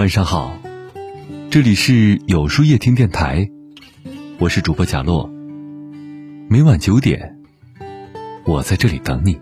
[0.00, 0.58] 晚上好，
[1.50, 3.50] 这里是有书夜听电台，
[4.38, 5.30] 我是主播贾洛。
[6.48, 7.36] 每晚九点，
[8.46, 9.38] 我在这里等你。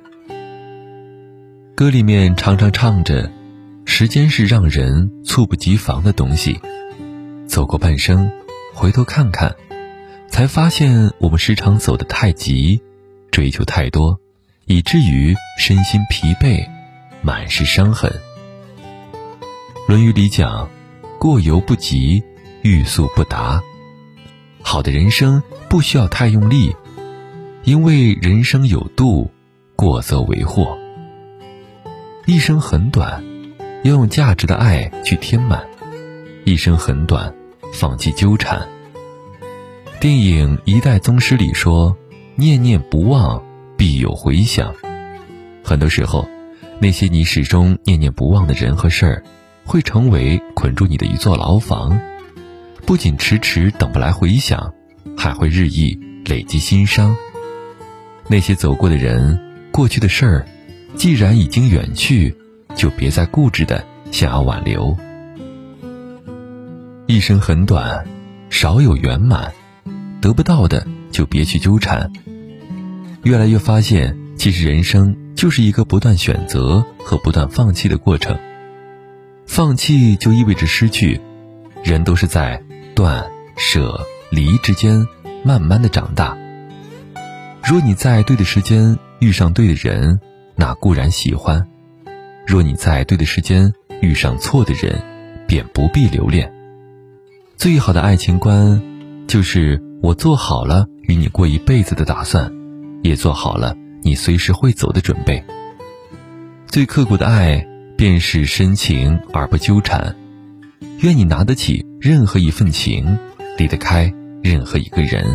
[1.77, 3.31] 歌里面常常唱着
[3.87, 6.61] ：“时间是让人猝不及防的东西。”
[7.47, 8.29] 走过半生，
[8.75, 9.55] 回头看看，
[10.29, 12.83] 才发现我们时常走得太急，
[13.31, 14.19] 追求太多，
[14.67, 16.69] 以至于身心疲惫，
[17.23, 18.11] 满是伤痕。
[19.89, 20.69] 《论语》里讲
[21.19, 22.23] ：“过犹不及，
[22.61, 23.63] 欲速不达。”
[24.61, 26.77] 好的人生不需要太用力，
[27.65, 29.31] 因为人生有度，
[29.77, 30.77] 过则为祸。
[32.27, 33.25] 一生很短，
[33.83, 35.61] 要用价值的爱去填满；
[36.45, 37.35] 一生很短，
[37.73, 38.69] 放弃纠缠。
[40.01, 41.97] 电影《一代宗师》里说
[42.37, 43.43] ：“念念不忘，
[43.79, 44.75] 必有回响。”
[45.65, 46.29] 很多时候，
[46.79, 49.25] 那些你始终念念不忘的人和事儿。
[49.69, 52.01] 会成为捆住你的一座牢房，
[52.87, 54.73] 不仅迟迟等不来回响，
[55.15, 57.15] 还会日益累积心伤。
[58.29, 59.39] 那些走过的人、
[59.71, 60.47] 过去的事儿，
[60.97, 62.35] 既然已经远去，
[62.75, 64.97] 就别再固执的想要挽留。
[67.07, 68.07] 一生很短，
[68.49, 69.53] 少有圆满，
[70.23, 72.11] 得不到的就别去纠缠。
[73.23, 78.39] 越来越发现，其实人生就是一个不断选择和不断放弃的过程。
[79.49, 81.21] 放弃就意味着失去，
[81.83, 82.63] 人都是在
[82.95, 85.05] 断舍离之间
[85.43, 86.37] 慢慢的长大。
[87.65, 90.21] 若你在对的时间遇上对的人，
[90.55, 91.63] 那固然喜欢；
[92.47, 95.03] 若你在对的时间遇上错的人，
[95.49, 96.53] 便不必留恋。
[97.57, 98.81] 最好的爱情观，
[99.27, 102.53] 就是我做好了与你过一辈子的打算，
[103.03, 105.43] 也做好了你随时会走的准备。
[106.69, 107.68] 最刻骨的爱。
[107.99, 110.15] 便是深情而不纠缠，
[111.01, 113.19] 愿你拿得起任何一份情，
[113.57, 115.27] 离得开任何一个人。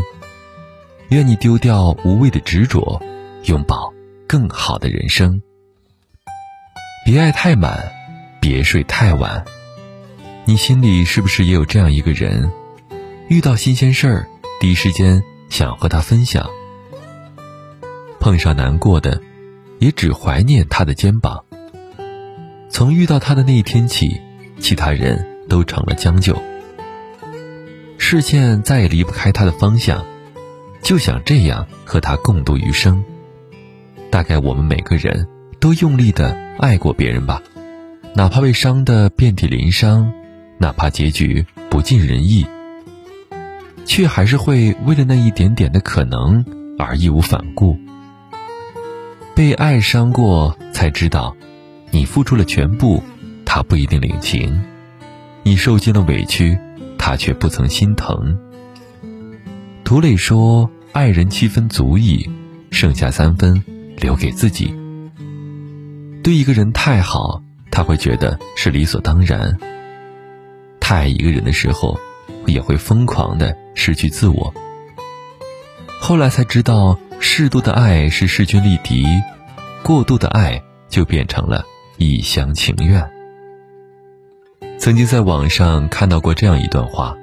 [1.10, 3.02] 愿你丢掉无谓的执着，
[3.44, 3.94] 拥抱
[4.26, 5.42] 更好的人生。
[7.06, 7.92] 别爱太满，
[8.40, 9.44] 别睡太晚。
[10.46, 12.50] 你心里是不是也有这样一个人？
[13.28, 14.28] 遇到新鲜事儿，
[14.62, 16.46] 第一时间想和他分享；
[18.22, 19.22] 碰上难过的，
[19.80, 21.44] 也只怀念他的肩膀。
[22.74, 24.20] 从遇到他的那一天起，
[24.60, 26.42] 其他人都成了将就。
[28.00, 30.04] 视线再也离不开他的方向，
[30.82, 33.06] 就想这样和他共度余生。
[34.10, 35.28] 大概我们每个人
[35.60, 37.44] 都用力的爱过别人吧，
[38.16, 40.12] 哪怕被伤得遍体鳞伤，
[40.58, 42.44] 哪怕结局不尽人意，
[43.86, 46.44] 却还是会为了那一点点的可能
[46.80, 47.78] 而义无反顾。
[49.36, 51.38] 被爱伤过，才知道。
[51.94, 53.04] 你付出了全部，
[53.46, 54.50] 他不一定领情；
[55.44, 56.58] 你受尽了委屈，
[56.98, 58.36] 他却不曾心疼。
[59.84, 62.28] 涂磊说：“爱人七分足矣，
[62.72, 63.64] 剩下三分
[63.98, 64.74] 留给自己。”
[66.24, 69.52] 对一个人太好，他会觉得是理所当然；
[70.80, 72.00] 太爱一个人的时候，
[72.48, 74.52] 也会疯狂的失去自我。
[76.00, 79.06] 后来才知道，适度的爱是势均力敌，
[79.84, 81.64] 过度的爱就变成了。
[81.98, 83.10] 一厢情愿。
[84.78, 87.18] 曾经在网上看到过这样一段话：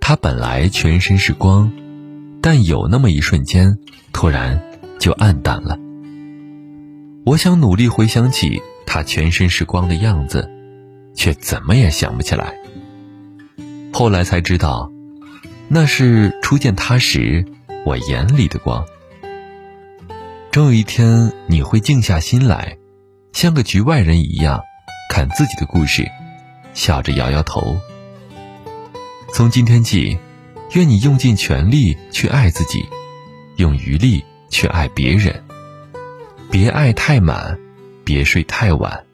[0.00, 1.70] 他本来全身是光，
[2.40, 3.78] 但有那么一瞬间，
[4.12, 4.62] 突然
[4.98, 5.78] 就暗淡了。
[7.26, 10.50] 我想努力回想起他全身是光的样子，
[11.14, 12.54] 却怎么也想不起来。
[13.92, 14.90] 后来才知道，
[15.68, 17.44] 那是初见他时
[17.84, 18.82] 我眼里的光。
[20.50, 22.77] 终有一天，你会静下心来。
[23.38, 24.64] 像个局外人一样，
[25.08, 26.10] 看自己的故事，
[26.74, 27.78] 笑着摇摇头。
[29.32, 30.18] 从今天起，
[30.72, 32.84] 愿你用尽全力去爱自己，
[33.54, 35.44] 用余力去爱别人。
[36.50, 37.56] 别爱太满，
[38.04, 39.04] 别睡太晚。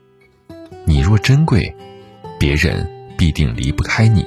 [0.87, 1.77] 你若珍贵，
[2.41, 4.27] 别人必定离不开你。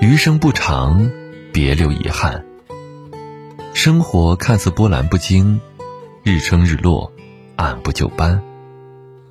[0.00, 1.10] 余生不长，
[1.50, 2.44] 别留遗憾。
[3.72, 5.62] 生活看似波澜不惊，
[6.22, 7.10] 日升日落，
[7.56, 8.42] 按部就班。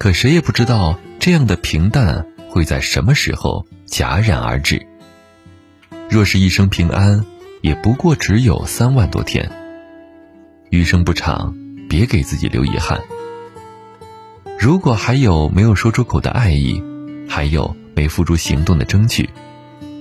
[0.01, 4.87] 可谁也不知道，这样的平淡会在什么时候戛然而止。
[6.09, 7.23] 若是一生平安，
[7.61, 9.51] 也不过只有三万多天。
[10.71, 11.53] 余生不长，
[11.87, 12.99] 别给自己留遗憾。
[14.57, 16.81] 如果还有没有说出口的爱意，
[17.29, 19.29] 还有没付诸行动的争取，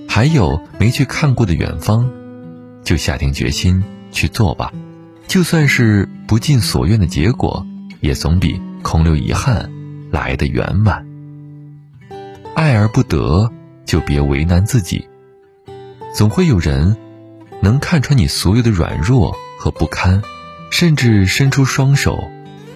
[0.09, 2.09] 还有没去看过的远方，
[2.83, 4.73] 就下定决心去做吧。
[5.27, 7.67] 就算是不尽所愿的结果，
[7.99, 9.71] 也总比空留遗憾。
[10.11, 11.05] 来的圆满。
[12.53, 13.51] 爱而不得，
[13.85, 15.07] 就别为难自己。
[16.13, 16.97] 总会有人
[17.61, 20.21] 能看穿你所有的软弱和不堪，
[20.69, 22.29] 甚至伸出双手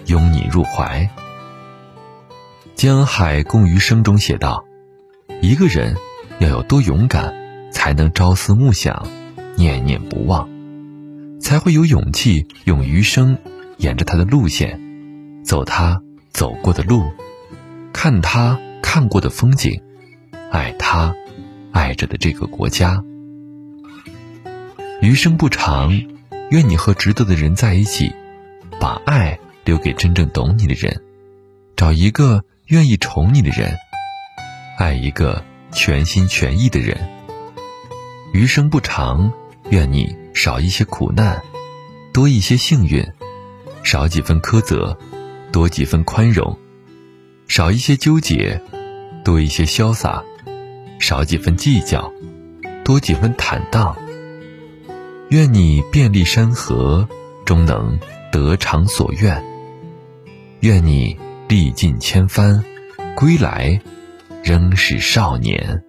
[0.06, 1.10] 拥你入怀。
[2.74, 4.64] 江海共余生中写道
[5.40, 5.96] ：“一个人
[6.38, 7.34] 要有多勇敢，
[7.70, 9.06] 才能朝思暮想，
[9.56, 10.48] 念念不忘，
[11.40, 13.38] 才会有勇气用余生
[13.76, 14.80] 沿着他的路线，
[15.44, 16.02] 走他
[16.36, 17.02] 走过的路，
[17.94, 19.82] 看他看过的风景，
[20.52, 21.14] 爱他
[21.72, 23.02] 爱着的这个国家。
[25.00, 25.90] 余生不长，
[26.50, 28.14] 愿你和值得的人在一起，
[28.78, 31.02] 把爱留给真正懂你的人，
[31.74, 33.76] 找一个。”愿意宠你的人，
[34.76, 36.98] 爱一个全心全意的人。
[38.32, 39.32] 余生不长，
[39.70, 41.40] 愿你少一些苦难，
[42.12, 43.04] 多一些幸运；
[43.84, 44.98] 少几分苛责，
[45.52, 46.56] 多几分宽容；
[47.48, 48.60] 少一些纠结，
[49.24, 50.22] 多一些潇洒；
[50.98, 52.12] 少几分计较，
[52.84, 53.96] 多几分坦荡。
[55.30, 57.08] 愿你遍历山河，
[57.44, 57.98] 终能
[58.30, 59.44] 得偿所愿。
[60.60, 61.16] 愿你。
[61.48, 62.60] 历尽千帆，
[63.14, 63.80] 归来
[64.42, 65.80] 仍是少年。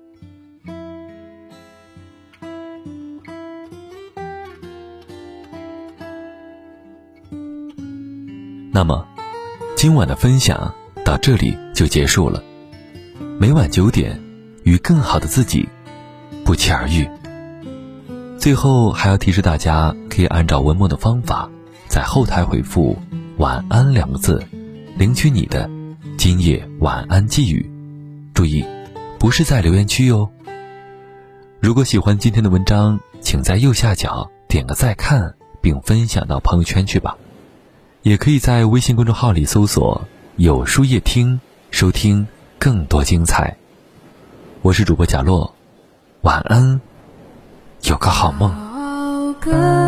[8.72, 9.04] 那么，
[9.78, 10.74] 今晚的分享
[11.06, 12.44] 到这里就结束了。
[13.40, 14.20] 每晚九点，
[14.64, 15.70] 与更好的自己
[16.44, 17.08] 不期而遇。
[18.40, 21.48] 最后还要提示大家，可以按照文末的方法，
[21.88, 22.98] 在后台回复
[23.38, 24.44] “晚安”两个字。
[24.98, 25.70] 领取你的
[26.18, 27.72] 今夜晚安寄语，
[28.34, 28.66] 注意，
[29.20, 30.28] 不是在留言区哟。
[31.60, 37.16] 如果喜欢今天的文章，请在右下角点个再看，并分享到朋友圈去吧。
[38.04, 40.06] 也可以在微信公众号里搜索
[40.38, 41.40] “有书夜听”，
[41.72, 42.28] 收听
[42.58, 43.58] 更多精彩。
[44.62, 45.54] 我是主播贾洛，
[46.22, 46.80] 晚安，
[47.84, 49.87] 有个好梦。